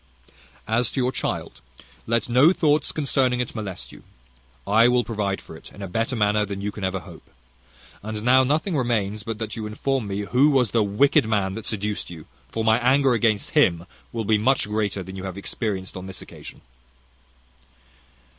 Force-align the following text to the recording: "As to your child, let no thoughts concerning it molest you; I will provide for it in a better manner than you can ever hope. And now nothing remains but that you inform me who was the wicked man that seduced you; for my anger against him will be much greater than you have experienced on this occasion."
"As 0.67 0.89
to 0.89 0.99
your 0.99 1.11
child, 1.11 1.61
let 2.07 2.27
no 2.27 2.51
thoughts 2.53 2.91
concerning 2.91 3.39
it 3.39 3.53
molest 3.53 3.91
you; 3.91 4.01
I 4.65 4.87
will 4.87 5.03
provide 5.03 5.39
for 5.39 5.55
it 5.55 5.71
in 5.71 5.83
a 5.83 5.87
better 5.87 6.15
manner 6.15 6.43
than 6.43 6.59
you 6.59 6.71
can 6.71 6.83
ever 6.83 7.01
hope. 7.01 7.29
And 8.01 8.23
now 8.23 8.43
nothing 8.43 8.75
remains 8.75 9.21
but 9.21 9.37
that 9.37 9.55
you 9.55 9.67
inform 9.67 10.07
me 10.07 10.21
who 10.21 10.49
was 10.49 10.71
the 10.71 10.81
wicked 10.81 11.27
man 11.27 11.53
that 11.53 11.67
seduced 11.67 12.09
you; 12.09 12.25
for 12.49 12.63
my 12.63 12.79
anger 12.79 13.13
against 13.13 13.51
him 13.51 13.85
will 14.11 14.25
be 14.25 14.39
much 14.39 14.67
greater 14.67 15.03
than 15.03 15.15
you 15.15 15.23
have 15.25 15.37
experienced 15.37 15.95
on 15.95 16.07
this 16.07 16.19
occasion." 16.23 16.61